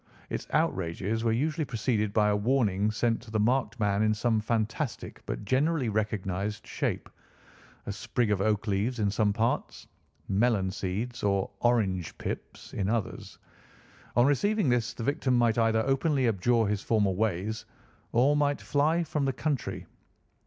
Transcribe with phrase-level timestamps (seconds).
[0.31, 4.39] Its outrages were usually preceded by a warning sent to the marked man in some
[4.39, 9.85] fantastic but generally recognised shape—a sprig of oak leaves in some parts,
[10.27, 13.37] melon seeds or orange pips in others.
[14.15, 17.65] On receiving this the victim might either openly abjure his former ways,
[18.11, 19.85] or might fly from the country.